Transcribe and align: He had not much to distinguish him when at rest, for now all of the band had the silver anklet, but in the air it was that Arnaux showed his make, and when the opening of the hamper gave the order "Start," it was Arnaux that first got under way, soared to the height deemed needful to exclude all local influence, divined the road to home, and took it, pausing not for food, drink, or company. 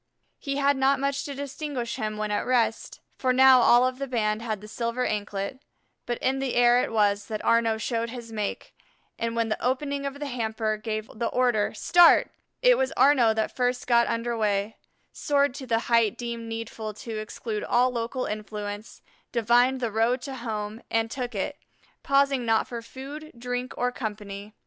He 0.39 0.55
had 0.55 0.77
not 0.77 0.99
much 0.99 1.25
to 1.25 1.35
distinguish 1.35 1.97
him 1.97 2.17
when 2.17 2.31
at 2.31 2.43
rest, 2.43 3.01
for 3.19 3.31
now 3.31 3.61
all 3.61 3.85
of 3.85 3.99
the 3.99 4.07
band 4.07 4.41
had 4.41 4.59
the 4.59 4.67
silver 4.67 5.05
anklet, 5.05 5.61
but 6.07 6.17
in 6.23 6.39
the 6.39 6.55
air 6.55 6.81
it 6.83 6.91
was 6.91 7.27
that 7.27 7.43
Arnaux 7.45 7.77
showed 7.77 8.09
his 8.09 8.31
make, 8.31 8.73
and 9.19 9.35
when 9.35 9.49
the 9.49 9.63
opening 9.63 10.07
of 10.07 10.19
the 10.19 10.25
hamper 10.25 10.75
gave 10.77 11.07
the 11.13 11.27
order 11.27 11.75
"Start," 11.75 12.31
it 12.63 12.79
was 12.79 12.91
Arnaux 12.97 13.35
that 13.35 13.55
first 13.55 13.85
got 13.85 14.07
under 14.07 14.35
way, 14.35 14.75
soared 15.13 15.53
to 15.53 15.67
the 15.67 15.81
height 15.85 16.17
deemed 16.17 16.47
needful 16.49 16.95
to 16.95 17.19
exclude 17.19 17.63
all 17.63 17.91
local 17.91 18.25
influence, 18.25 19.03
divined 19.31 19.79
the 19.81 19.91
road 19.91 20.19
to 20.23 20.33
home, 20.37 20.81
and 20.89 21.11
took 21.11 21.35
it, 21.35 21.59
pausing 22.01 22.43
not 22.43 22.67
for 22.67 22.81
food, 22.81 23.31
drink, 23.37 23.71
or 23.77 23.91
company. 23.91 24.55